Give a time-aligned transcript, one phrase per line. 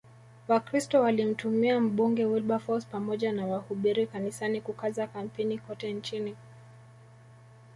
[0.47, 6.35] Wakristo walimtumia Mbunge Wilberforce pamoja na wahubiri kanisani kukaza kampeni kote nchini